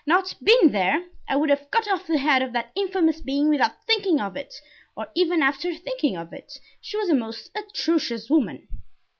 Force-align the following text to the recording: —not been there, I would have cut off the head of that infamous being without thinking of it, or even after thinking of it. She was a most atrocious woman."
—not 0.03 0.33
been 0.41 0.71
there, 0.71 1.05
I 1.29 1.35
would 1.35 1.51
have 1.51 1.69
cut 1.69 1.87
off 1.87 2.07
the 2.07 2.17
head 2.17 2.41
of 2.41 2.53
that 2.53 2.71
infamous 2.73 3.21
being 3.21 3.49
without 3.49 3.83
thinking 3.85 4.19
of 4.19 4.35
it, 4.35 4.51
or 4.97 5.05
even 5.13 5.43
after 5.43 5.75
thinking 5.75 6.17
of 6.17 6.33
it. 6.33 6.57
She 6.81 6.97
was 6.97 7.09
a 7.09 7.13
most 7.13 7.51
atrocious 7.55 8.27
woman." 8.27 8.67